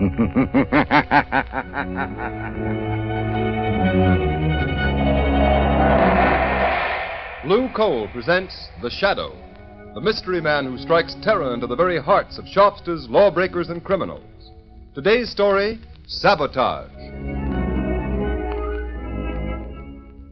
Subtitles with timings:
[0.00, 0.08] Blue
[7.76, 9.36] Coal presents The Shadow,
[9.92, 14.24] the mystery man who strikes terror into the very hearts of shopsters, lawbreakers, and criminals.
[14.94, 16.90] Today's story Sabotage.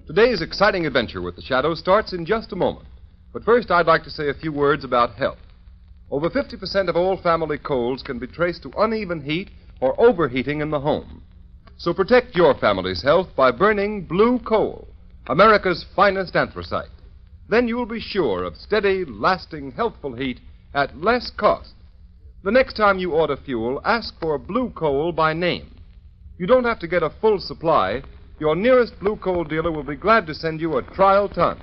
[0.07, 2.87] Today's exciting adventure with The Shadow starts in just a moment.
[3.35, 5.37] But first, I'd like to say a few words about health.
[6.11, 9.51] Over 50% of all family colds can be traced to uneven heat
[9.81, 11.23] or overheating in the home.
[11.77, 14.89] So protect your family's health by burning blue coal,
[15.29, 16.91] America's finest anthracite.
[17.49, 20.41] Then you will be sure of steady, lasting, healthful heat
[20.75, 21.75] at less cost.
[22.45, 25.75] The next time you order fuel, ask for blue coal by name.
[26.39, 28.03] You don't have to get a full supply.
[28.39, 31.61] Your nearest blue coal dealer will be glad to send you a trial ton.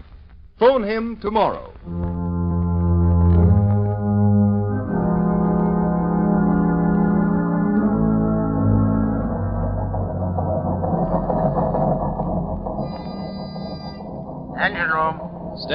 [0.60, 2.15] Phone him tomorrow.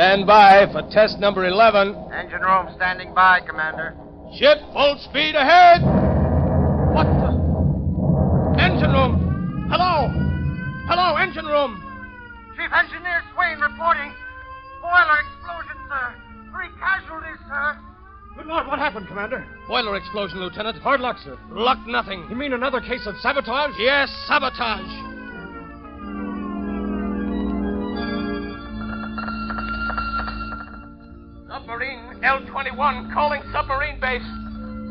[0.01, 1.95] Stand by for test number 11.
[2.11, 3.95] Engine room standing by, Commander.
[4.35, 5.83] Ship full speed ahead.
[6.97, 7.29] What the?
[8.65, 9.69] Engine room.
[9.69, 10.09] Hello.
[10.89, 11.85] Hello, engine room.
[12.57, 14.11] Chief Engineer Swain reporting.
[14.81, 16.15] Boiler explosion, sir.
[16.51, 17.77] Three casualties, sir.
[18.39, 19.47] Good Lord, what happened, Commander?
[19.69, 20.79] Boiler explosion, Lieutenant.
[20.79, 21.37] Hard luck, sir.
[21.51, 22.25] Luck nothing.
[22.31, 23.75] You mean another case of sabotage?
[23.79, 25.10] Yes, sabotage.
[32.23, 34.23] L-21 calling submarine base.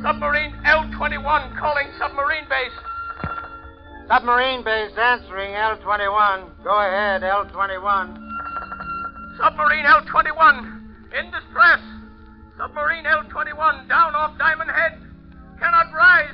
[0.02, 2.74] Submarine L-21 calling submarine base.
[4.08, 6.64] Submarine base answering L-21.
[6.64, 8.18] Go ahead, L-21.
[9.38, 10.82] Submarine L-21
[11.20, 11.80] in distress.
[12.58, 15.00] Submarine L-21 down off Diamond Head.
[15.60, 16.34] Cannot rise.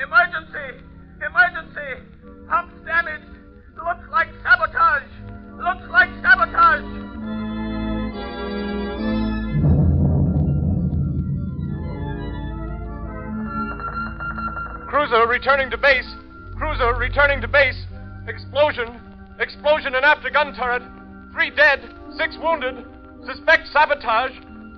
[0.00, 0.80] Emergency.
[1.20, 2.02] Emergency.
[2.48, 3.28] Pumps damaged.
[3.76, 5.10] Looks like sabotage.
[5.58, 7.21] Looks like sabotage.
[14.92, 16.06] Cruiser returning to base.
[16.58, 17.86] Cruiser returning to base.
[18.28, 19.00] Explosion.
[19.40, 20.82] Explosion in after gun turret.
[21.32, 21.80] Three dead.
[22.18, 22.84] Six wounded.
[23.24, 24.32] Suspect sabotage.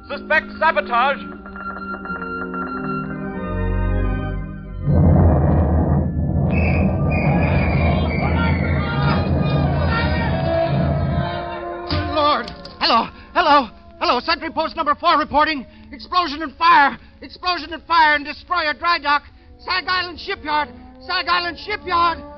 [0.06, 1.18] Suspect sabotage.
[12.14, 12.50] Lord.
[12.78, 14.20] Hello, hello, hello.
[14.20, 15.66] Sentry post number four reporting.
[15.90, 16.96] Explosion and fire.
[17.20, 19.24] Explosion and fire and destroyer dry dock.
[19.64, 20.68] Sag Island Shipyard.
[21.00, 22.33] Sag Island Shipyard.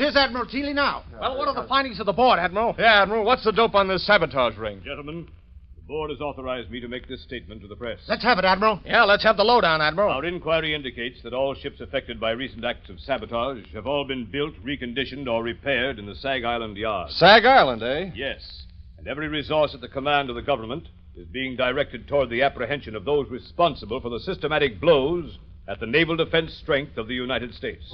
[0.00, 1.04] Here's Admiral Teely now.
[1.20, 2.74] Well, what are the findings of the board, Admiral?
[2.78, 4.80] Yeah, Admiral, what's the dope on this sabotage ring?
[4.84, 5.28] Gentlemen,
[5.76, 7.98] the board has authorized me to make this statement to the press.
[8.08, 8.80] Let's have it, Admiral.
[8.84, 10.10] Yeah, let's have the lowdown, Admiral.
[10.10, 14.24] Our inquiry indicates that all ships affected by recent acts of sabotage have all been
[14.24, 17.10] built, reconditioned, or repaired in the Sag Island yard.
[17.12, 18.10] Sag Island, eh?
[18.14, 18.64] Yes,
[18.98, 22.94] and every resource at the command of the government is being directed toward the apprehension
[22.96, 27.54] of those responsible for the systematic blows at the naval defense strength of the United
[27.54, 27.84] States.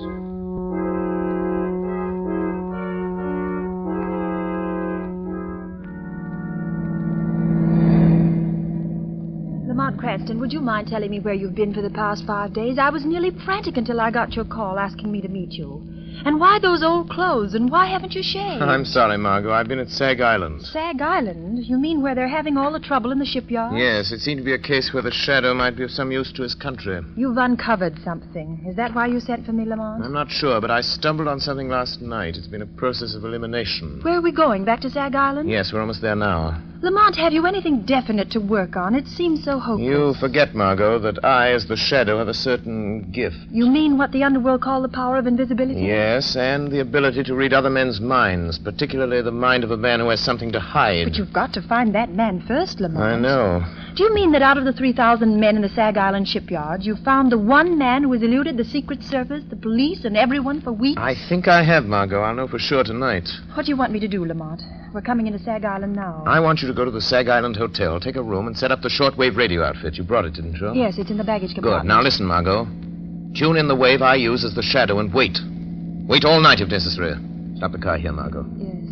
[10.46, 12.78] Would you mind telling me where you've been for the past five days?
[12.78, 15.82] I was nearly frantic until I got your call asking me to meet you.
[16.24, 17.54] And why those old clothes?
[17.54, 18.62] And why haven't you shaved?
[18.62, 19.52] I'm sorry, Margot.
[19.52, 20.62] I've been at Sag Island.
[20.62, 21.64] Sag Island?
[21.66, 23.78] You mean where they're having all the trouble in the shipyard?
[23.78, 26.32] Yes, it seemed to be a case where the shadow might be of some use
[26.32, 27.00] to his country.
[27.16, 28.64] You've uncovered something.
[28.68, 30.04] Is that why you sent for me, Lamont?
[30.04, 32.36] I'm not sure, but I stumbled on something last night.
[32.36, 34.00] It's been a process of elimination.
[34.02, 34.64] Where are we going?
[34.64, 35.48] Back to Sag Island?
[35.48, 36.62] Yes, we're almost there now.
[36.82, 38.94] Lamont, have you anything definite to work on?
[38.94, 39.86] It seems so hopeless.
[39.86, 43.36] You forget, Margot, that I, as the shadow, have a certain gift.
[43.50, 45.80] You mean what the underworld call the power of invisibility?
[45.80, 46.05] Yes,
[46.36, 50.08] and the ability to read other men's minds, particularly the mind of a man who
[50.08, 51.04] has something to hide.
[51.04, 53.02] But you've got to find that man first, Lamont.
[53.02, 53.64] I know.
[53.96, 56.96] Do you mean that out of the 3,000 men in the Sag Island shipyard, you
[56.96, 60.72] found the one man who has eluded the Secret Service, the police, and everyone for
[60.72, 61.00] weeks?
[61.00, 62.20] I think I have, Margot.
[62.20, 63.28] I'll know for sure tonight.
[63.54, 64.62] What do you want me to do, Lamont?
[64.92, 66.22] We're coming into Sag Island now.
[66.26, 68.70] I want you to go to the Sag Island Hotel, take a room, and set
[68.70, 69.96] up the shortwave radio outfit.
[69.96, 70.72] You brought it, didn't you?
[70.74, 71.82] Yes, it's in the baggage compartment.
[71.84, 71.88] Good.
[71.88, 72.64] Now listen, Margot.
[73.34, 75.38] Tune in the wave I use as the shadow and wait.
[76.06, 77.14] Wait all night if necessary.
[77.56, 78.44] Stop the car here, Margot.
[78.56, 78.86] Yes.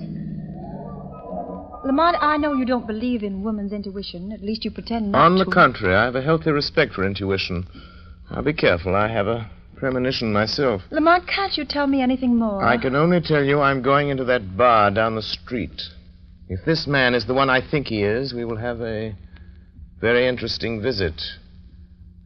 [1.84, 4.32] Lamont, I know you don't believe in woman's intuition.
[4.32, 5.24] At least you pretend not to.
[5.24, 5.50] On the to.
[5.50, 7.66] contrary, I have a healthy respect for intuition.
[8.30, 8.96] I'll be careful.
[8.96, 10.82] I have a premonition myself.
[10.90, 12.64] Lamont, can't you tell me anything more?
[12.64, 15.82] I can only tell you I'm going into that bar down the street.
[16.48, 19.14] If this man is the one I think he is, we will have a
[20.00, 21.20] very interesting visit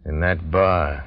[0.07, 1.05] in that bar.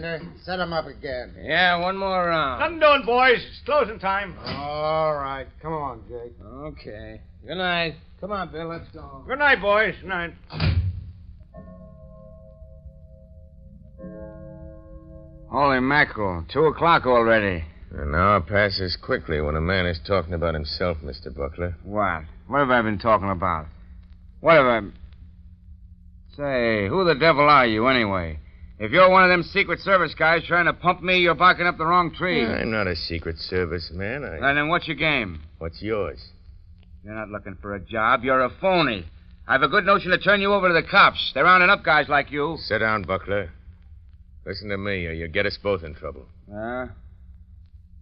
[0.00, 1.34] Bartender, set him up again.
[1.42, 2.60] Yeah, one more round.
[2.60, 3.44] Nothing doing, boys.
[3.48, 4.36] It's closing time.
[4.44, 5.46] All right.
[5.60, 6.34] Come on, Jake.
[6.44, 7.20] Okay.
[7.46, 7.94] Good night.
[8.20, 9.24] Come on, Bill, let's go.
[9.26, 9.94] Good night, boys.
[10.00, 10.32] Good night.
[15.50, 16.46] Holy mackerel.
[16.52, 17.64] Two o'clock already.
[17.90, 21.34] An hour passes quickly when a man is talking about himself, Mr.
[21.34, 21.76] Buckler.
[21.84, 22.22] What?
[22.46, 23.66] What have I been talking about?
[24.40, 24.80] What have I.
[26.34, 28.38] Say, who the devil are you, anyway?
[28.82, 31.78] If you're one of them Secret Service guys trying to pump me, you're barking up
[31.78, 32.44] the wrong tree.
[32.44, 34.24] I'm not a Secret Service man.
[34.24, 34.48] I...
[34.48, 35.40] And then what's your game?
[35.58, 36.20] What's yours?
[37.04, 38.24] You're not looking for a job.
[38.24, 39.06] You're a phony.
[39.46, 41.30] I've a good notion to turn you over to the cops.
[41.32, 42.56] They're rounding up guys like you.
[42.62, 43.52] Sit down, Buckler.
[44.44, 46.26] Listen to me, or you'll get us both in trouble.
[46.52, 46.86] Huh?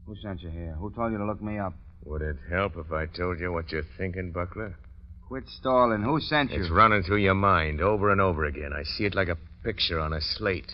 [0.06, 0.77] Who sent you here?
[0.81, 1.75] Who told you to look me up?
[2.06, 4.77] Would it help if I told you what you're thinking, Buckler?
[5.29, 6.03] Quit stalling.
[6.03, 6.62] Who sent you?
[6.62, 8.73] It's running through your mind over and over again.
[8.73, 10.73] I see it like a picture on a slate.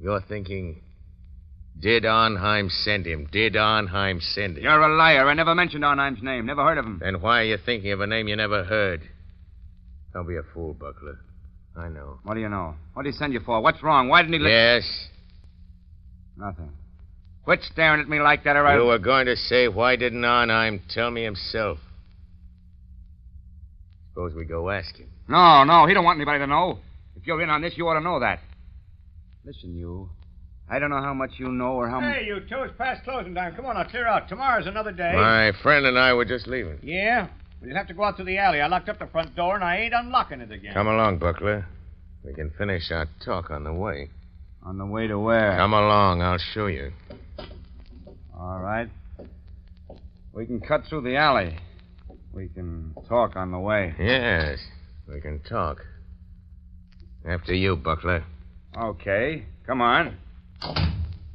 [0.00, 0.80] You're thinking,
[1.80, 3.28] did Arnheim send him?
[3.30, 4.64] Did Arnheim send him?
[4.64, 5.28] You're a liar.
[5.28, 6.46] I never mentioned Arnheim's name.
[6.46, 6.98] Never heard of him.
[7.02, 9.02] Then why are you thinking of a name you never heard?
[10.12, 11.18] Don't be a fool, Buckler.
[11.76, 12.18] I know.
[12.24, 12.74] What do you know?
[12.94, 13.60] What did he send you for?
[13.60, 14.08] What's wrong?
[14.08, 14.50] Why didn't he let...
[14.50, 15.08] Yes,
[16.36, 16.70] Nothing.
[17.44, 18.76] Quit staring at me like that, or I...
[18.76, 21.78] you were going to say, why didn't Arnheim tell me himself?
[24.10, 25.08] Suppose we go ask him.
[25.28, 26.78] No, no, he don't want anybody to know.
[27.20, 28.38] If you're in on this, you ought to know that.
[29.44, 30.08] Listen, you.
[30.70, 32.18] I don't know how much you know or how much.
[32.18, 33.56] Hey, you two, it's past closing time.
[33.56, 34.28] Come on, now, clear out.
[34.28, 35.12] Tomorrow's another day.
[35.14, 36.78] My friend and I were just leaving.
[36.82, 37.28] Yeah?
[37.60, 38.60] Well, you'll have to go out through the alley.
[38.60, 40.74] I locked up the front door, and I ain't unlocking it again.
[40.74, 41.66] Come along, Buckler.
[42.24, 44.10] We can finish our talk on the way.
[44.62, 45.56] On the way to where?
[45.56, 46.92] Come along, I'll show you.
[48.38, 48.88] All right.
[50.32, 51.56] We can cut through the alley.
[52.32, 53.94] We can talk on the way.
[53.98, 54.58] Yes,
[55.08, 55.78] we can talk.
[57.26, 58.24] After you, Buckler.
[58.76, 59.44] Okay.
[59.66, 60.16] Come on.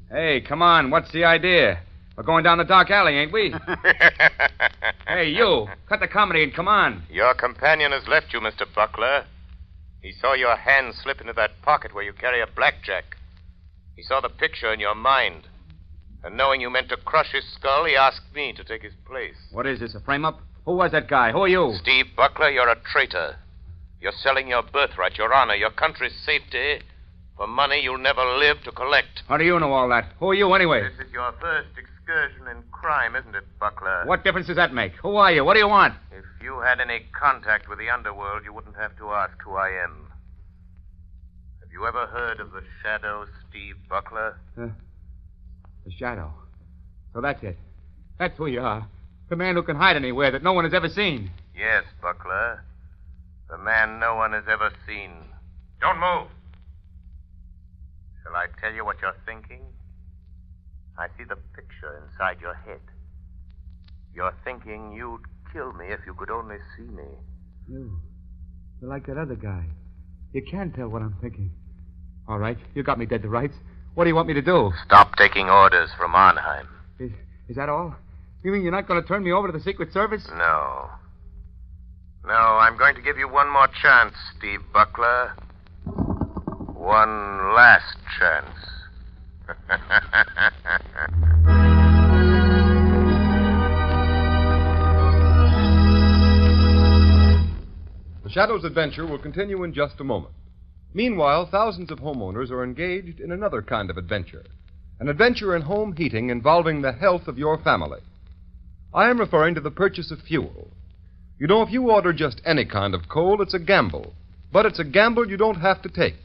[0.10, 0.90] Hey, come on.
[0.90, 1.82] What's the idea?
[2.16, 3.54] We're going down the dark alley, ain't we?
[5.08, 5.68] hey, you.
[5.90, 7.04] Cut the comedy and come on.
[7.10, 8.66] Your companion has left you, Mr.
[8.74, 9.26] Buckler.
[10.02, 13.18] He saw your hand slip into that pocket where you carry a blackjack.
[13.96, 15.48] He saw the picture in your mind.
[16.24, 19.36] And knowing you meant to crush his skull, he asked me to take his place.
[19.52, 20.40] What is this, a frame up?
[20.66, 21.32] Who was that guy?
[21.32, 21.74] Who are you?
[21.82, 23.38] Steve Buckler, you're a traitor.
[24.04, 26.84] You're selling your birthright, your honor, your country's safety
[27.38, 29.24] for money you'll never live to collect.
[29.30, 30.12] How do you know all that?
[30.20, 30.84] Who are you, anyway?
[30.84, 34.04] This is your first excursion in crime, isn't it, Buckler?
[34.06, 34.92] What difference does that make?
[35.02, 35.46] Who are you?
[35.46, 35.94] What do you want?
[36.12, 39.70] If you had any contact with the underworld, you wouldn't have to ask who I
[39.70, 40.12] am.
[41.62, 44.38] Have you ever heard of the Shadow, Steve Buckler?
[44.58, 44.72] The
[45.98, 46.34] shadow.
[47.14, 47.58] So that's it.
[48.20, 48.86] That's who you are.
[49.30, 51.32] The man who can hide anywhere that no one has ever seen.
[51.56, 52.66] Yes, Buckler.
[53.54, 55.12] The man no one has ever seen.
[55.80, 56.28] Don't move.
[58.24, 59.62] Shall I tell you what you're thinking?
[60.98, 62.80] I see the picture inside your head.
[64.16, 65.22] You're thinking you'd
[65.54, 67.04] kill me if you could only see me.
[67.70, 68.00] You.
[68.82, 69.66] You're like that other guy.
[70.32, 71.52] You can't tell what I'm thinking.
[72.28, 73.54] All right, you got me dead to rights.
[73.94, 74.72] What do you want me to do?
[74.84, 76.70] Stop taking orders from Arnheim.
[76.98, 77.12] Is,
[77.48, 77.94] is that all?
[78.44, 80.28] You mean you're not going to turn me over to the Secret Service?
[80.32, 80.90] No.
[82.26, 85.34] No, I'm going to give you one more chance, Steve Buckler.
[86.74, 88.48] One last chance.
[98.24, 100.34] The Shadow's adventure will continue in just a moment.
[100.94, 104.46] Meanwhile, thousands of homeowners are engaged in another kind of adventure
[105.00, 108.00] an adventure in home heating involving the health of your family.
[108.94, 110.70] I am referring to the purchase of fuel.
[111.44, 114.14] You know, if you order just any kind of coal, it's a gamble.
[114.54, 116.16] But it's a gamble you don't have to take.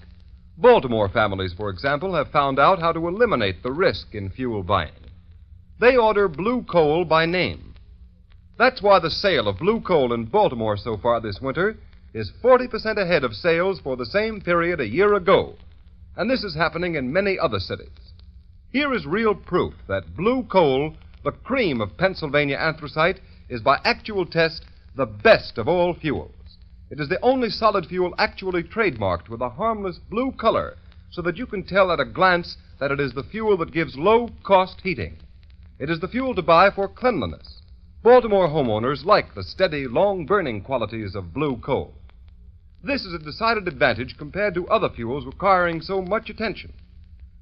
[0.57, 4.93] Baltimore families, for example, have found out how to eliminate the risk in fuel buying.
[5.81, 7.75] They order blue coal by name.
[8.59, 11.77] That's why the sale of blue coal in Baltimore so far this winter
[12.15, 15.57] is 40% ahead of sales for the same period a year ago.
[16.17, 18.13] And this is happening in many other cities.
[18.71, 20.95] Here is real proof that blue coal,
[21.25, 24.65] the cream of Pennsylvania anthracite, is by actual test
[24.99, 26.59] the best of all fuels.
[26.91, 30.77] It is the only solid fuel actually trademarked with a harmless blue color
[31.13, 33.97] so that you can tell at a glance that it is the fuel that gives
[33.97, 35.19] low cost heating.
[35.79, 37.63] It is the fuel to buy for cleanliness.
[38.03, 41.95] Baltimore homeowners like the steady, long burning qualities of blue coal.
[42.83, 46.73] This is a decided advantage compared to other fuels requiring so much attention.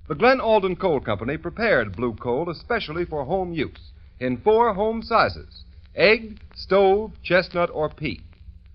[0.08, 5.02] The Glen Alden Coal Company prepared blue coal especially for home use in four home
[5.02, 5.64] sizes
[5.96, 8.20] egg, stove, chestnut, or pea.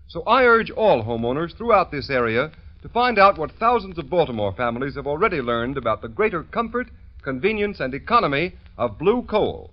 [0.08, 2.52] So I urge all homeowners throughout this area
[2.82, 6.88] to find out what thousands of Baltimore families have already learned about the greater comfort,
[7.24, 9.72] convenience, and economy of blue coal.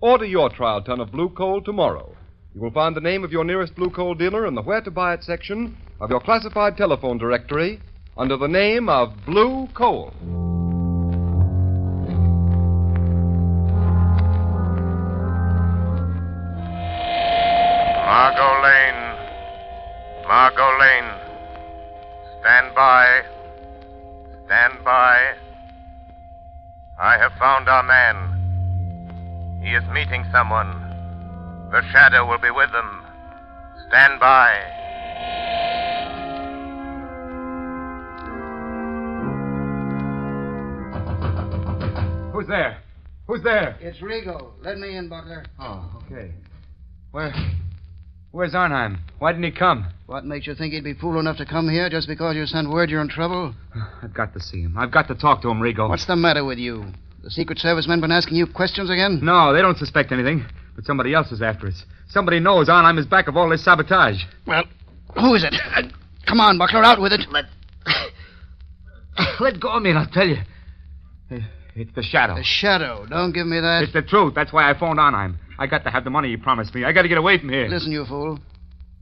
[0.00, 2.14] Order your trial ton of blue coal tomorrow.
[2.54, 4.90] You will find the name of your nearest blue coal dealer in the Where to
[4.90, 7.80] Buy It section of your classified telephone directory
[8.16, 10.49] under the name of Blue Coal.
[27.40, 29.62] Found our man.
[29.64, 30.68] He is meeting someone.
[31.72, 33.02] The shadow will be with them.
[33.88, 34.52] Stand by.
[42.34, 42.78] Who's there?
[43.26, 43.78] Who's there?
[43.80, 44.50] It's Rigo.
[44.62, 45.46] Let me in, Buckler.
[45.58, 46.32] Oh, okay.
[47.12, 47.32] Where.
[48.32, 48.98] Where's Arnheim?
[49.18, 49.86] Why didn't he come?
[50.04, 52.68] What makes you think he'd be fool enough to come here just because you sent
[52.68, 53.54] word you're in trouble?
[54.02, 54.76] I've got to see him.
[54.76, 55.88] I've got to talk to him, Rigo.
[55.88, 56.92] What's the matter with you?
[57.22, 59.20] The Secret Service men been asking you questions again?
[59.22, 60.44] No, they don't suspect anything.
[60.74, 61.84] But somebody else is after us.
[62.08, 64.22] Somebody knows Arnheim is back of all this sabotage.
[64.46, 64.64] Well,
[65.14, 65.54] who is it?
[65.54, 65.82] Uh,
[66.26, 67.20] come on, Buckler, out with it.
[67.30, 67.44] Let.
[69.40, 70.38] Let go of me and I'll tell you.
[71.30, 71.38] Uh,
[71.76, 72.36] it's the shadow.
[72.36, 73.06] The shadow.
[73.06, 73.82] Don't give me that.
[73.82, 74.34] It's the truth.
[74.34, 75.38] That's why I phoned Arnheim.
[75.58, 76.84] I got to have the money he promised me.
[76.84, 77.68] I got to get away from here.
[77.68, 78.38] Listen, you fool.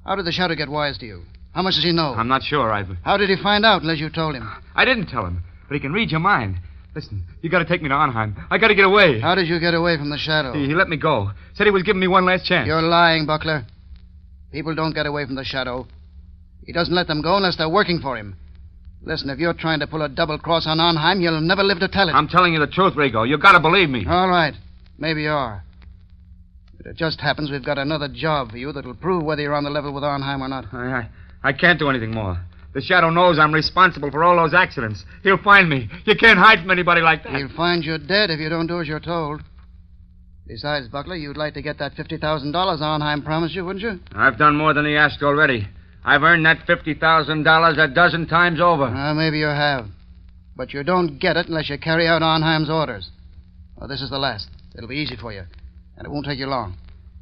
[0.04, 1.22] How did the shadow get wise to you?
[1.52, 2.14] How much does he know?
[2.14, 2.88] I'm not sure, I've.
[3.04, 4.50] How did he find out unless you told him?
[4.74, 6.58] I didn't tell him, but he can read your mind.
[6.94, 8.36] Listen, you got to take me to Arnheim.
[8.50, 9.20] I got to get away.
[9.20, 10.52] How did you get away from the shadow?
[10.52, 11.30] He, he let me go.
[11.54, 12.66] Said he was giving me one last chance.
[12.66, 13.64] You're lying, Buckler.
[14.50, 15.86] People don't get away from the shadow.
[16.64, 18.36] He doesn't let them go unless they're working for him.
[19.02, 21.88] Listen, if you're trying to pull a double cross on Arnheim, you'll never live to
[21.88, 22.12] tell it.
[22.12, 23.28] I'm telling you the truth, Rigo.
[23.28, 24.04] You got to believe me.
[24.08, 24.54] All right.
[24.98, 25.62] Maybe you are.
[26.76, 29.64] But it just happens we've got another job for you that'll prove whether you're on
[29.64, 30.64] the level with Arnheim or not.
[30.72, 31.08] I, I,
[31.44, 32.40] I can't do anything more.
[32.74, 35.04] The Shadow knows I'm responsible for all those accidents.
[35.22, 35.88] He'll find me.
[36.04, 37.34] You can't hide from anybody like that.
[37.34, 39.42] He'll find you dead if you don't do as you're told.
[40.46, 44.00] Besides, Buckler, you'd like to get that $50,000 Arnheim promised you, wouldn't you?
[44.14, 45.68] I've done more than he asked already.
[46.04, 48.84] I've earned that $50,000 a dozen times over.
[48.84, 49.86] Uh, maybe you have.
[50.56, 53.10] But you don't get it unless you carry out Arnheim's orders.
[53.76, 54.48] Well, this is the last.
[54.74, 55.42] It'll be easy for you,
[55.96, 56.76] and it won't take you long.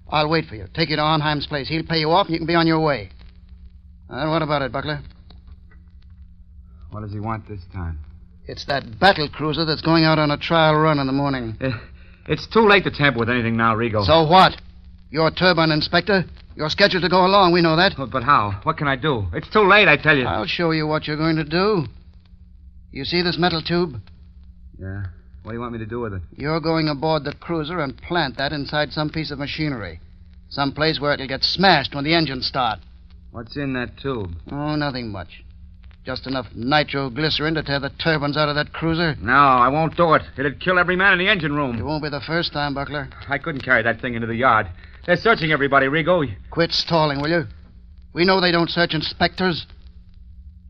[0.08, 0.66] I'll wait for you.
[0.74, 1.68] Take you to Arnheim's place.
[1.68, 3.10] He'll pay you off, and you can be on your way.
[4.08, 5.00] And what about it, Buckler?
[6.96, 7.98] What does he want this time?
[8.46, 11.54] It's that battle cruiser that's going out on a trial run in the morning.
[11.60, 11.68] Eh,
[12.26, 14.02] It's too late to tamper with anything now, Rigo.
[14.02, 14.54] So what?
[15.10, 16.24] You're a turbine inspector.
[16.54, 17.52] You're scheduled to go along.
[17.52, 17.92] We know that.
[17.98, 18.60] But, but how?
[18.62, 19.26] What can I do?
[19.34, 20.24] It's too late, I tell you.
[20.24, 21.84] I'll show you what you're going to do.
[22.92, 24.00] You see this metal tube?
[24.80, 25.02] Yeah.
[25.42, 26.22] What do you want me to do with it?
[26.34, 30.00] You're going aboard the cruiser and plant that inside some piece of machinery.
[30.48, 32.78] Some place where it'll get smashed when the engines start.
[33.32, 34.30] What's in that tube?
[34.50, 35.42] Oh, nothing much.
[36.06, 39.16] Just enough nitroglycerin to tear the turbines out of that cruiser.
[39.20, 40.22] No, I won't do it.
[40.38, 41.76] It'd kill every man in the engine room.
[41.76, 43.08] It won't be the first time, Buckler.
[43.28, 44.68] I couldn't carry that thing into the yard.
[45.04, 46.32] They're searching everybody, Rigo.
[46.52, 47.42] Quit stalling, will you?
[48.12, 49.66] We know they don't search inspectors.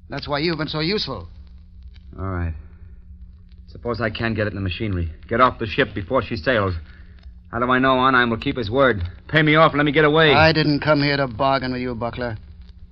[0.09, 1.29] That's why you've been so useful.
[2.19, 2.55] All right.
[3.67, 5.13] Suppose I can get it in the machinery.
[5.29, 6.75] Get off the ship before she sails.
[7.53, 9.03] How do I know Arnheim will keep his word?
[9.29, 10.33] Pay me off and let me get away.
[10.33, 12.39] I didn't come here to bargain with you, Buckler.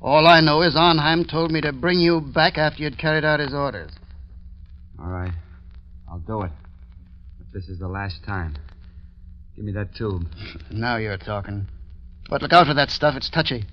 [0.04, 3.40] All I know is Arnheim told me to bring you back after you'd carried out
[3.40, 3.90] his orders.
[5.00, 5.32] All right.
[6.06, 6.50] I'll do it.
[7.38, 8.54] But this is the last time.
[9.56, 10.26] Give me that tube.
[10.70, 11.68] Now you're talking.
[12.28, 13.16] But look out for that stuff.
[13.16, 13.64] It's touchy.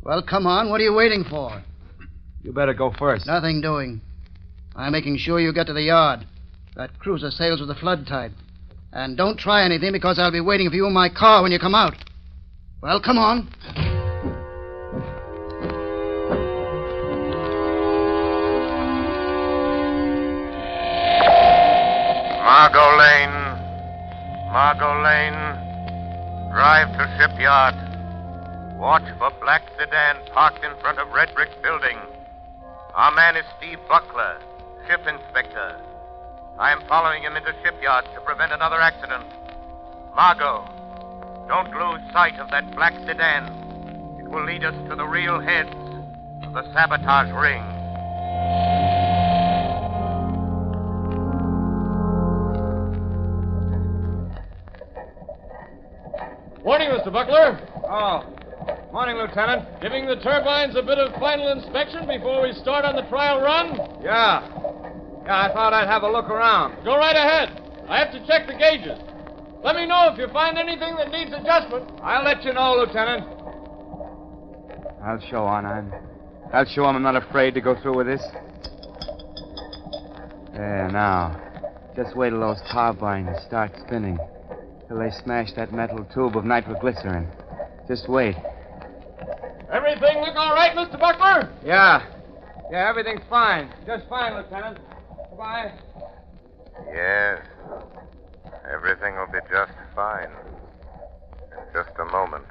[0.00, 0.70] Well, come on.
[0.70, 1.60] What are you waiting for?
[2.44, 3.26] You better go first.
[3.26, 4.00] Nothing doing.
[4.76, 6.24] I'm making sure you get to the yard.
[6.76, 8.30] That cruiser sails with the flood tide.
[8.92, 11.58] And don't try anything because I'll be waiting for you in my car when you
[11.58, 11.96] come out.
[12.80, 13.52] Well, come on.
[22.66, 24.50] Margot Lane.
[24.50, 26.50] Margot Lane.
[26.50, 27.76] Drive to shipyard.
[28.76, 31.96] Watch for black sedan parked in front of red brick building.
[32.92, 34.38] Our man is Steve Buckler,
[34.88, 35.80] ship inspector.
[36.58, 39.26] I am following him into shipyard to prevent another accident.
[40.16, 40.66] Margot,
[41.46, 43.46] don't lose sight of that black sedan.
[44.18, 45.70] It will lead us to the real heads
[46.42, 47.75] of the sabotage ring.
[56.76, 57.10] Morning, Mr.
[57.10, 57.58] Buckler.
[57.88, 58.20] Oh.
[58.92, 59.80] Morning, Lieutenant.
[59.80, 63.80] Giving the turbines a bit of final inspection before we start on the trial run?
[64.04, 64.44] Yeah.
[65.24, 66.84] Yeah, I thought I'd have a look around.
[66.84, 67.48] Go right ahead.
[67.88, 69.00] I have to check the gauges.
[69.64, 71.88] Let me know if you find anything that needs adjustment.
[72.02, 73.24] I'll let you know, Lieutenant.
[75.02, 75.64] I'll show on.
[75.64, 75.94] I'm.
[76.52, 78.22] I'll show him I'm not afraid to go through with this.
[80.52, 81.40] There, now.
[81.96, 84.18] Just wait till those turbines start spinning.
[84.88, 87.26] Till they smash that metal tube of nitroglycerin.
[87.88, 88.36] Just wait.
[89.72, 90.98] Everything look all right, Mr.
[90.98, 91.50] Buckler?
[91.64, 92.06] Yeah.
[92.70, 93.72] Yeah, everything's fine.
[93.84, 94.78] Just fine, Lieutenant.
[95.30, 95.72] Goodbye.
[96.92, 97.44] Yes.
[98.72, 100.30] Everything will be just fine.
[101.52, 102.46] In just a moment.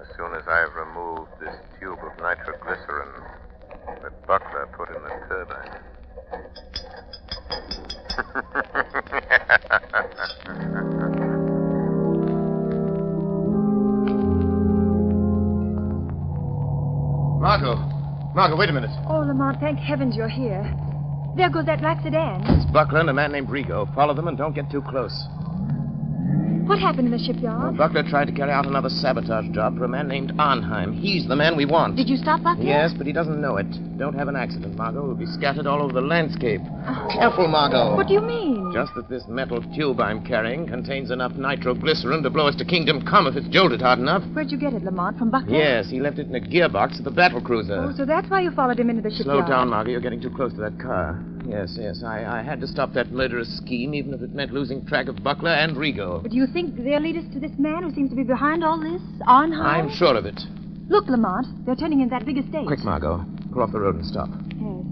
[0.00, 3.08] As soon as I've removed this tube of nitroglycerin
[4.02, 5.82] that Buckler put in the turbine.
[17.38, 17.76] Margot.
[18.34, 18.90] Margot, wait a minute.
[19.08, 20.64] Oh, Lamont, thank heavens you're here.
[21.36, 22.42] There goes that black sedan.
[22.46, 23.92] It's Buckland a man named Rigo.
[23.94, 25.14] Follow them and don't get too close.
[26.68, 27.78] What happened in the shipyard?
[27.78, 30.92] Buckler tried to carry out another sabotage job for a man named Arnheim.
[30.92, 31.96] He's the man we want.
[31.96, 32.62] Did you stop Buckler?
[32.62, 33.66] Yes, but he doesn't know it.
[33.96, 35.02] Don't have an accident, Margot.
[35.02, 36.60] We'll be scattered all over the landscape.
[37.10, 37.96] Careful, Margot.
[37.96, 38.70] What do you mean?
[38.74, 43.00] Just that this metal tube I'm carrying contains enough nitroglycerin to blow us to Kingdom
[43.00, 44.22] Come if it's jolted hard enough.
[44.34, 45.16] Where'd you get it, Lamont?
[45.18, 45.56] From Buckler?
[45.56, 47.82] Yes, he left it in a gearbox at the battle cruiser.
[47.82, 49.46] Oh, so that's why you followed him into the shipyard.
[49.46, 49.90] Slow down, Margot.
[49.92, 51.18] You're getting too close to that car.
[51.48, 52.02] Yes, yes.
[52.04, 55.22] I, I had to stop that murderous scheme, even if it meant losing track of
[55.22, 56.22] Buckler and Rigo.
[56.22, 58.62] But do you think they'll lead us to this man who seems to be behind
[58.62, 59.00] all this?
[59.26, 59.64] Arnheim?
[59.64, 60.38] I'm sure of it.
[60.88, 62.66] Look, Lamont, they're turning in that big estate.
[62.66, 63.24] Quick, Margot.
[63.52, 64.28] Pull off the road and stop.
[64.28, 64.84] Yes.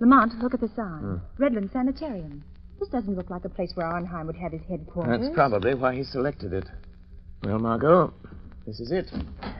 [0.00, 1.00] Lamont, look at the sign.
[1.00, 1.42] Hmm.
[1.42, 2.44] Redland Sanitarium.
[2.78, 5.20] This doesn't look like a place where Arnheim would have his headquarters.
[5.20, 6.68] That's probably why he selected it.
[7.42, 8.12] Well, Margot,
[8.66, 9.10] this is it.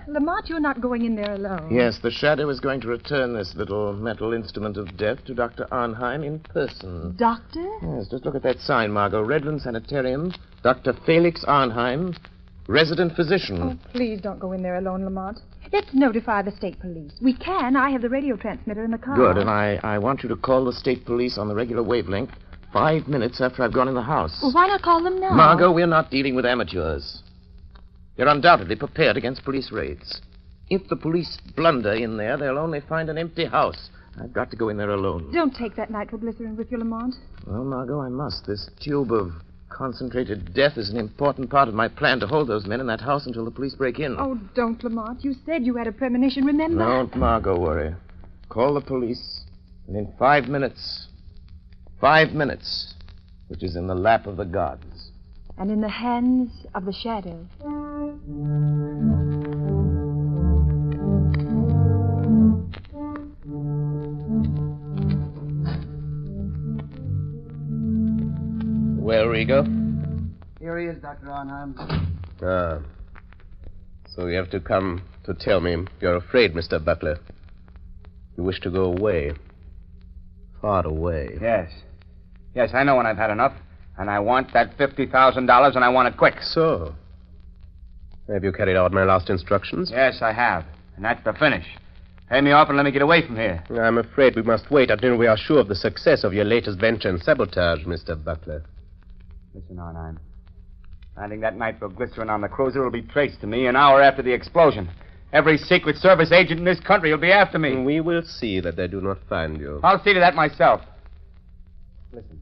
[0.08, 1.68] Lamont, you're not going in there alone.
[1.72, 5.66] Yes, the Shadow is going to return this little metal instrument of death to Dr.
[5.70, 7.14] Arnheim in person.
[7.16, 7.66] Doctor?
[7.82, 9.24] Yes, just look at that sign, Margot.
[9.24, 10.92] Redland Sanitarium, Dr.
[11.06, 12.14] Felix Arnheim,
[12.68, 13.62] resident physician.
[13.62, 15.38] Oh, please don't go in there alone, Lamont.
[15.72, 17.12] Let's notify the state police.
[17.22, 17.76] We can.
[17.76, 19.16] I have the radio transmitter in the car.
[19.16, 22.30] Good, and I, I want you to call the state police on the regular wavelength
[22.72, 24.38] five minutes after I've gone in the house.
[24.42, 25.30] Well, why not call them now?
[25.30, 27.22] Margot, we're not dealing with amateurs.
[28.16, 30.20] They're undoubtedly prepared against police raids.
[30.68, 33.90] If the police blunder in there, they'll only find an empty house.
[34.20, 35.30] I've got to go in there alone.
[35.32, 37.14] Don't take that nitroglycerin with you, Lamont.
[37.46, 38.46] Well, Margot, I must.
[38.46, 39.32] This tube of
[39.68, 43.00] concentrated death is an important part of my plan to hold those men in that
[43.00, 44.16] house until the police break in.
[44.18, 45.22] Oh, don't, Lamont.
[45.22, 46.78] You said you had a premonition, remember?
[46.78, 47.94] Don't, Margot, worry.
[48.48, 49.42] Call the police,
[49.86, 51.08] and in five minutes,
[52.00, 52.94] five minutes,
[53.48, 55.10] which is in the lap of the gods.
[55.58, 57.46] And in the hands of the shadow.
[58.28, 58.34] Well,
[69.26, 69.64] Rigo?
[70.58, 71.30] Here he is, Dr.
[71.30, 71.76] Arnheim.
[72.42, 72.80] Ah.
[74.08, 76.84] So you have to come to tell me you're afraid, Mr.
[76.84, 77.20] Buckler.
[78.36, 79.34] You wish to go away.
[80.60, 81.38] Far away.
[81.40, 81.70] Yes.
[82.56, 83.52] Yes, I know when I've had enough.
[83.96, 85.38] And I want that $50,000,
[85.76, 86.42] and I want it quick.
[86.42, 86.96] So?
[88.32, 89.90] Have you carried out my last instructions?
[89.92, 90.64] Yes, I have.
[90.96, 91.64] And that's the finish.
[92.28, 93.62] Pay me off and let me get away from here.
[93.70, 96.80] I'm afraid we must wait until we are sure of the success of your latest
[96.80, 98.22] venture in sabotage, Mr.
[98.22, 98.64] Buckler.
[99.54, 100.18] Listen, Arnheim.
[101.14, 104.32] Finding that nitroglycerin on the cruiser will be traced to me an hour after the
[104.32, 104.88] explosion.
[105.32, 107.76] Every Secret Service agent in this country will be after me.
[107.82, 109.80] We will see that they do not find you.
[109.84, 110.82] I'll see to that myself.
[112.12, 112.40] Listen,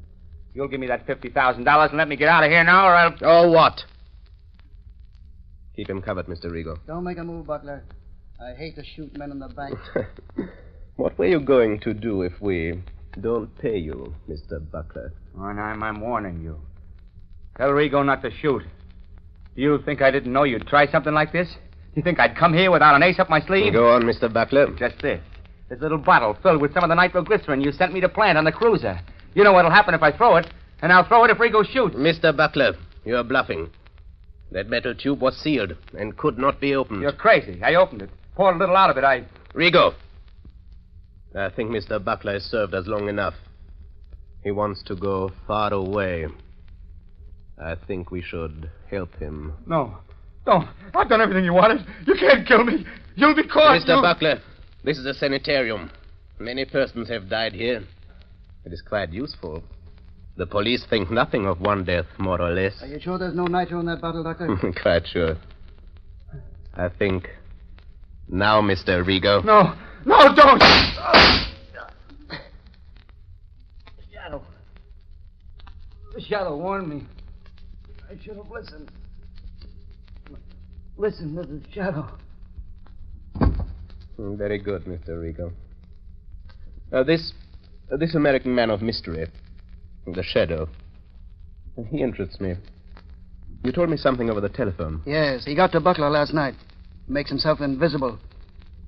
[0.54, 3.14] you'll give me that $50,000 and let me get out of here now, or I'll.
[3.22, 3.84] Oh, what?
[5.76, 6.46] Keep him covered, Mr.
[6.46, 6.78] Rigo.
[6.86, 7.84] Don't make a move, Buckler.
[8.40, 9.78] I hate to shoot men in the bank.
[10.96, 12.82] what were you going to do if we
[13.20, 14.58] don't pay you, Mr.
[14.70, 15.12] Buckler?
[15.38, 16.60] Arnheim, I'm warning you.
[17.56, 18.62] Tell Rigo not to shoot.
[19.54, 21.48] Do you think I didn't know you'd try something like this?
[21.48, 23.72] Do you think I'd come here without an ace up my sleeve?
[23.72, 24.32] Go on, Mr.
[24.32, 24.74] Buckler.
[24.76, 25.20] Just this.
[25.68, 28.44] This little bottle filled with some of the nitroglycerin you sent me to plant on
[28.44, 29.00] the cruiser.
[29.34, 30.46] You know what'll happen if I throw it,
[30.82, 31.94] and I'll throw it if Rigo shoots.
[31.94, 32.36] Mr.
[32.36, 33.70] Buckler, you're bluffing.
[34.52, 37.02] That metal tube was sealed and could not be opened.
[37.02, 37.60] You're crazy.
[37.62, 38.10] I opened it.
[38.36, 39.04] Poured a little out of it.
[39.04, 39.24] I.
[39.54, 39.94] Rigo.
[41.36, 42.02] I think Mr.
[42.02, 43.34] Buckler has served us long enough.
[44.44, 46.26] He wants to go far away.
[47.60, 49.54] I think we should help him.
[49.66, 49.98] No.
[50.44, 50.68] Don't.
[50.94, 51.84] I've done everything you wanted.
[52.06, 52.84] You can't kill me.
[53.16, 53.80] You'll be caught.
[53.80, 53.88] Mr.
[53.88, 54.40] You'll- Buckler,
[54.84, 55.90] this is a sanitarium.
[56.38, 57.82] Many persons have died here.
[58.64, 59.62] It is quite useful.
[60.36, 62.72] The police think nothing of one death, more or less.
[62.82, 64.48] Are you sure there's no nitro in that bottle, Doctor?
[64.82, 65.36] quite sure.
[66.74, 67.28] I think.
[68.28, 69.04] Now, Mr.
[69.04, 69.44] Rigo.
[69.44, 69.74] no.
[70.06, 70.60] No, don't.
[74.12, 74.42] Shadow.
[76.14, 77.02] The shadow warned me.
[78.10, 78.90] I should have listened.
[80.96, 82.06] Listen to the shadow.
[84.18, 85.10] Mm, Very good, Mr.
[85.10, 85.52] Rigo.
[86.92, 87.32] Uh, this,
[87.92, 89.26] uh, this American man of mystery,
[90.06, 90.68] the Shadow,
[91.90, 92.54] he interests me.
[93.64, 95.02] You told me something over the telephone.
[95.06, 96.54] Yes, he got to Buckler last night.
[97.08, 98.18] Makes himself invisible.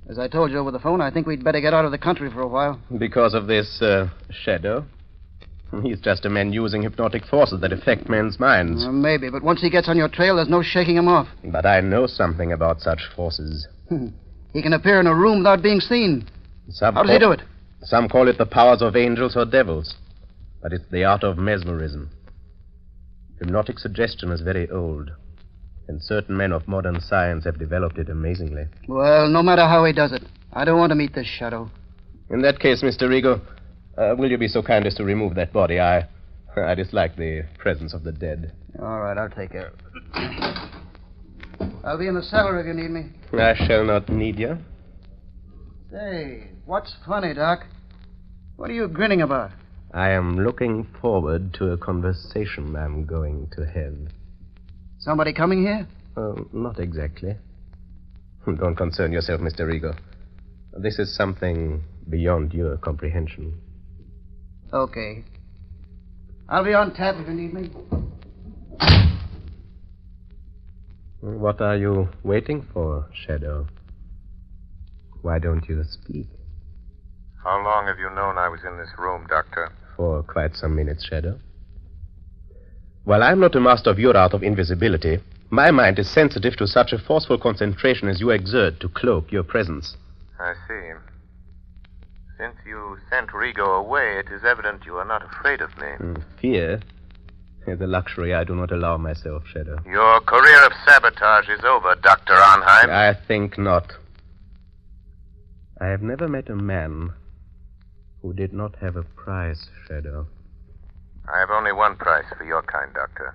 [0.09, 1.99] As I told you over the phone, I think we'd better get out of the
[1.99, 2.81] country for a while.
[2.99, 4.85] Because of this uh, Shadow?
[5.83, 8.85] He's just a man using hypnotic forces that affect men's minds.
[8.85, 11.27] Uh, maybe, but once he gets on your trail, there's no shaking him off.
[11.45, 13.67] But I know something about such forces.
[14.53, 16.29] he can appear in a room without being seen.
[16.71, 17.43] Some How does he do it?
[17.83, 19.95] Some call it the powers of angels or devils.
[20.67, 22.11] But it's the art of mesmerism.
[23.39, 25.13] Hypnotic suggestion is very old.
[25.87, 28.65] And certain men of modern science have developed it amazingly.
[28.89, 31.71] Well, no matter how he does it, I don't want to meet this shadow.
[32.31, 33.03] In that case, Mr.
[33.03, 33.41] Rigo,
[33.97, 35.79] uh, will you be so kind as to remove that body?
[35.79, 36.09] I,
[36.57, 38.51] I dislike the presence of the dead.
[38.81, 40.71] All right, I'll take care of it.
[41.85, 43.11] I'll be in the cellar if you need me.
[43.41, 44.59] I shall not need you.
[45.93, 47.61] Say, what's funny, Doc?
[48.57, 49.53] What are you grinning about?
[49.93, 53.95] I am looking forward to a conversation I'm going to have.
[54.99, 55.87] Somebody coming here?
[56.17, 57.37] Uh, not exactly.
[58.47, 59.61] Don't concern yourself, Mr.
[59.61, 59.97] Rigo.
[60.79, 63.61] This is something beyond your comprehension.
[64.73, 65.25] Okay.
[66.49, 67.71] I'll be on tap if you need me.
[71.21, 73.67] What are you waiting for, Shadow?
[75.23, 76.29] Why don't you speak?
[77.47, 79.71] How long have you known I was in this room, Doctor?
[79.97, 81.39] For quite some minutes, Shadow.
[83.05, 86.67] While I'm not a master of your art of invisibility, my mind is sensitive to
[86.67, 89.97] such a forceful concentration as you exert to cloak your presence.
[90.41, 90.91] I see.
[92.37, 95.87] Since you sent Rigo away, it is evident you are not afraid of me.
[96.01, 96.81] Mm, Fear
[97.69, 99.79] is a luxury I do not allow myself, Shadow.
[99.89, 102.35] Your career of sabotage is over, Dr.
[102.35, 102.91] Arnheim.
[102.91, 103.93] I think not.
[105.81, 107.13] I have never met a man
[108.23, 110.27] who did not have a price, Shadow.
[111.33, 113.35] I have only one price for your kind, Doctor.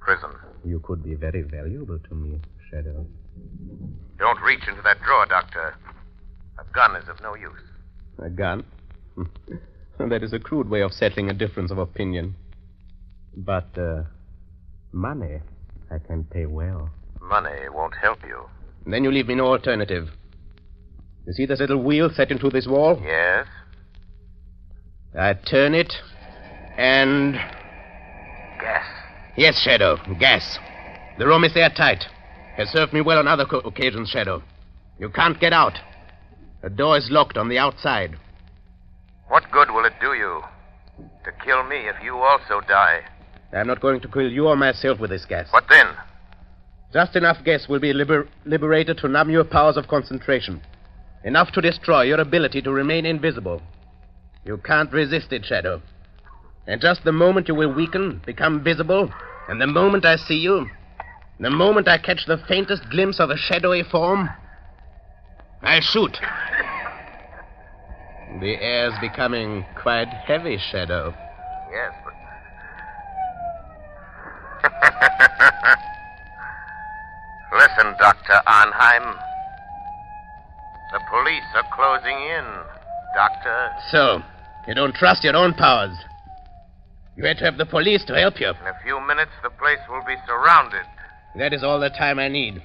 [0.00, 0.30] Prison.
[0.64, 2.40] You could be very valuable to me,
[2.70, 3.06] Shadow.
[4.18, 5.74] Don't reach into that drawer, Doctor.
[6.58, 7.60] A gun is of no use.
[8.18, 8.64] A gun?
[9.98, 12.34] that is a crude way of settling a difference of opinion.
[13.36, 14.02] But, uh,
[14.92, 15.40] money
[15.90, 16.90] I can pay well.
[17.20, 18.48] Money won't help you.
[18.86, 20.08] Then you leave me no alternative.
[21.30, 23.00] You see this little wheel set into this wall?
[23.04, 23.46] Yes?
[25.16, 25.94] I turn it,
[26.76, 27.34] and.
[28.60, 28.84] Gas.
[29.36, 30.58] Yes, Shadow, gas.
[31.18, 32.02] The room is airtight.
[32.56, 34.42] Has served me well on other co- occasions, Shadow.
[34.98, 35.78] You can't get out.
[36.62, 38.16] The door is locked on the outside.
[39.28, 40.42] What good will it do you
[40.98, 43.02] to kill me if you also die?
[43.52, 45.46] I'm not going to kill you or myself with this gas.
[45.52, 45.94] What then?
[46.92, 50.60] Just enough gas will be liber- liberated to numb your powers of concentration.
[51.24, 53.60] Enough to destroy your ability to remain invisible.
[54.44, 55.82] You can't resist it, Shadow.
[56.66, 59.12] And just the moment you will weaken, become visible,
[59.48, 60.66] and the moment I see you,
[61.38, 64.30] the moment I catch the faintest glimpse of a shadowy form,
[65.62, 66.16] I shoot.
[68.40, 71.14] The air's becoming quite heavy, Shadow.
[71.70, 72.14] Yes, but.
[77.58, 78.40] Listen, Dr.
[78.46, 79.29] Arnheim.
[80.92, 82.44] The police are closing in,
[83.14, 83.70] Doctor.
[83.90, 84.22] So,
[84.66, 85.96] you don't trust your own powers.
[87.16, 88.48] You had to have the police to help you.
[88.48, 90.86] In a few minutes, the place will be surrounded.
[91.36, 92.62] That is all the time I need.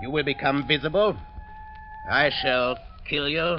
[0.00, 1.16] You will become visible.
[2.10, 2.78] I shall
[3.08, 3.58] kill you.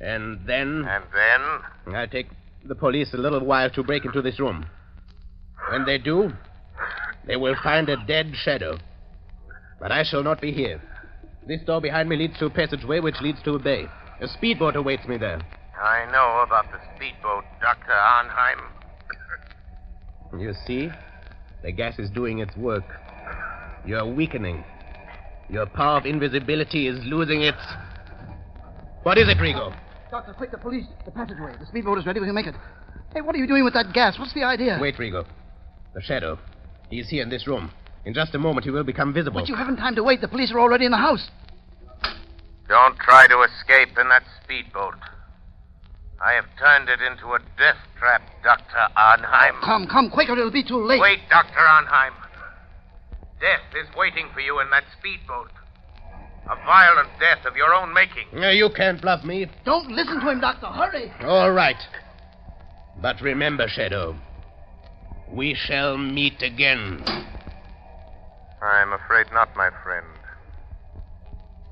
[0.00, 0.86] And then.
[0.88, 1.94] And then?
[1.94, 2.28] I take
[2.64, 4.64] the police a little while to break into this room.
[5.70, 6.32] When they do,
[7.26, 8.78] they will find a dead shadow.
[9.80, 10.80] But I shall not be here.
[11.46, 13.86] This door behind me leads to a passageway which leads to a bay.
[14.20, 15.40] A speedboat awaits me there.
[15.80, 17.92] I know about the speedboat, Dr.
[17.92, 18.60] Arnheim.
[20.40, 20.88] You see?
[21.62, 22.82] The gas is doing its work.
[23.86, 24.64] You're weakening.
[25.48, 27.58] Your power of invisibility is losing its.
[29.04, 29.72] What is it, Rigo?
[30.10, 30.86] Doctor, quick, the police.
[31.04, 31.54] The passageway.
[31.60, 32.18] The speedboat is ready.
[32.18, 32.56] We can make it.
[33.14, 34.18] Hey, what are you doing with that gas?
[34.18, 34.78] What's the idea?
[34.80, 35.24] Wait, Rigo.
[35.94, 36.38] The shadow.
[36.90, 37.70] He's here in this room.
[38.04, 39.40] In just a moment, he will become visible.
[39.40, 40.20] But you haven't time to wait.
[40.20, 41.28] The police are already in the house.
[42.68, 44.94] Don't try to escape in that speedboat.
[46.24, 48.88] I have turned it into a death trap, Dr.
[48.96, 49.60] Arnheim.
[49.62, 50.32] Come, come, quicker.
[50.32, 51.00] It'll be too late.
[51.00, 51.58] Wait, Dr.
[51.58, 52.12] Arnheim.
[53.40, 55.50] Death is waiting for you in that speedboat.
[56.50, 58.26] A violent death of your own making.
[58.32, 59.46] No, you can't bluff me.
[59.64, 60.66] Don't listen to him, Doctor.
[60.66, 61.10] Hurry.
[61.22, 61.76] All right.
[63.00, 64.16] But remember, Shadow,
[65.30, 67.02] we shall meet again.
[68.64, 70.06] I'm afraid not, my friend.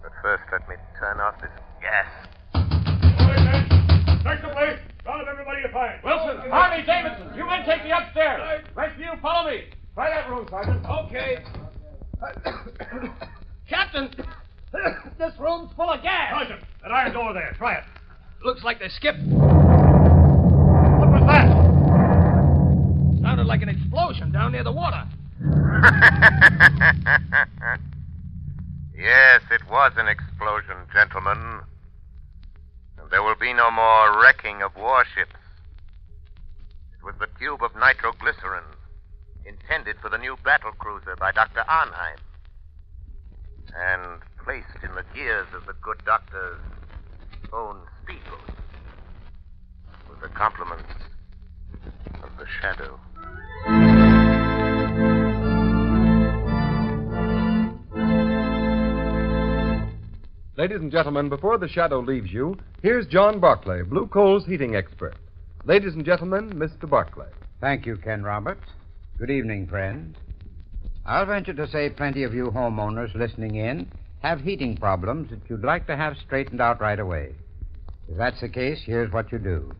[0.03, 1.51] But first, let me turn off this
[1.81, 2.07] gas.
[4.23, 4.79] Search the place.
[5.07, 6.03] Round up everybody you find.
[6.05, 8.63] Wilson, Harvey, Davidson, you men take me upstairs.
[8.77, 9.65] Rest of you follow me.
[9.95, 10.85] Try that room, Sergeant.
[10.85, 11.39] Okay.
[13.69, 14.11] Captain,
[15.19, 16.35] this room's full of gas.
[16.39, 17.55] Sergeant, that iron door there.
[17.57, 17.85] Try it.
[18.45, 19.23] Looks like they skipped.
[19.23, 21.49] What was that?
[23.23, 25.05] Sounded like an explosion down near the water.
[28.97, 31.61] yes, it was an explosion, gentlemen.
[32.99, 35.35] And there will be no more wrecking of warships.
[36.97, 38.63] It was the tube of nitroglycerin
[39.45, 41.65] intended for the new battle cruiser by Dr.
[41.69, 42.19] Arnheim.
[43.75, 46.61] And placed in the gears of the good doctor's
[47.53, 48.57] own speedboat.
[50.09, 50.95] With the compliments
[52.23, 53.01] of the shadow.
[60.63, 65.17] Ladies and gentlemen, before the shadow leaves you, here's John Barclay, Blue Coal's heating expert.
[65.65, 66.89] Ladies and gentlemen, Mr.
[66.89, 67.27] Barclay.
[67.61, 68.63] Thank you, Ken Roberts.
[69.19, 70.17] Good evening, friends.
[71.05, 73.91] I'll venture to say plenty of you homeowners listening in
[74.23, 77.35] have heating problems that you'd like to have straightened out right away.
[78.09, 79.73] If that's the case, here's what you do.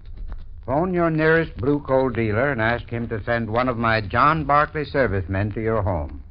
[0.67, 4.47] Phone your nearest blue coal dealer and ask him to send one of my John
[4.47, 6.25] Barclay servicemen to your home.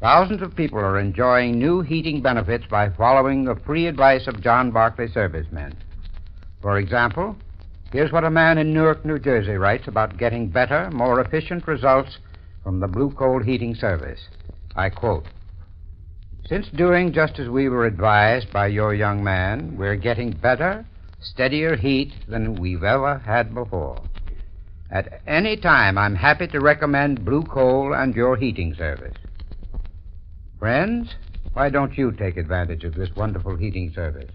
[0.00, 4.70] Thousands of people are enjoying new heating benefits by following the free advice of John
[4.70, 5.76] Barclay servicemen.
[6.62, 7.36] For example,
[7.92, 12.16] here's what a man in Newark, New Jersey writes about getting better, more efficient results
[12.64, 14.20] from the Blue Coal Heating Service.
[14.74, 15.26] I quote
[16.46, 20.86] Since doing just as we were advised by your young man, we're getting better,
[21.20, 24.02] steadier heat than we've ever had before.
[24.90, 29.14] At any time, I'm happy to recommend Blue Coal and your heating service.
[30.60, 31.14] Friends,
[31.54, 34.30] why don't you take advantage of this wonderful heating service?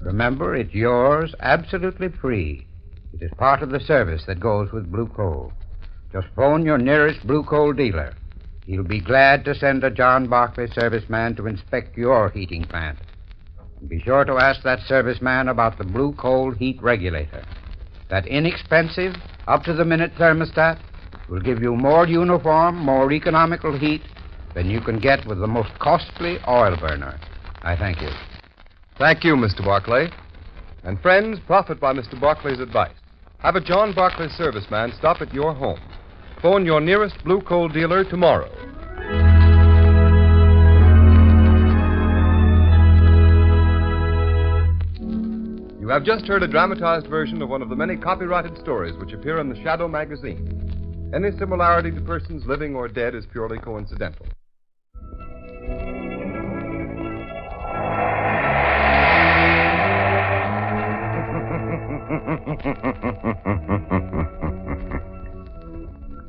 [0.00, 2.66] Remember, it's yours absolutely free.
[3.14, 5.52] It is part of the service that goes with Blue Coal.
[6.12, 8.14] Just phone your nearest Blue Coal dealer.
[8.66, 12.98] He'll be glad to send a John Barclay serviceman to inspect your heating plant.
[13.78, 17.44] And be sure to ask that serviceman about the Blue Coal heat regulator.
[18.08, 19.14] That inexpensive,
[19.46, 20.80] up to the minute thermostat
[21.28, 24.02] will give you more uniform, more economical heat
[24.54, 27.18] than you can get with the most costly oil burner.
[27.62, 28.10] I thank you.
[28.98, 29.64] Thank you, Mr.
[29.64, 30.08] Barclay.
[30.82, 32.20] And friends, profit by Mr.
[32.20, 32.94] Barclay's advice.
[33.38, 35.80] Have a John Barclay serviceman stop at your home.
[36.42, 38.50] Phone your nearest Blue Coal dealer tomorrow.
[45.80, 49.12] You have just heard a dramatized version of one of the many copyrighted stories which
[49.12, 51.10] appear in the Shadow magazine.
[51.14, 54.26] Any similarity to persons living or dead is purely coincidental.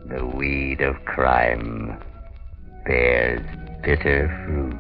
[0.08, 2.02] the weed of crime
[2.86, 3.46] bears
[3.84, 4.80] bitter fruit.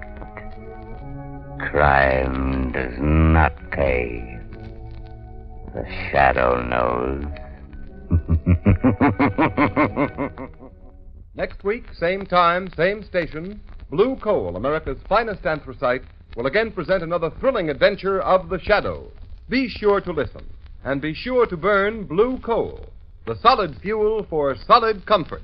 [1.69, 4.39] Crime does not pay.
[5.73, 7.25] The shadow knows.
[11.35, 13.59] Next week, same time, same station,
[13.89, 16.03] Blue Coal, America's finest anthracite,
[16.37, 19.11] will again present another thrilling adventure of the Shadow.
[19.49, 20.45] Be sure to listen,
[20.83, 22.87] and be sure to burn Blue Coal,
[23.25, 25.41] the solid fuel for solid comfort.